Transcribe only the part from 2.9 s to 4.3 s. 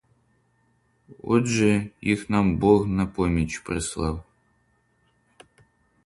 поміч прислав.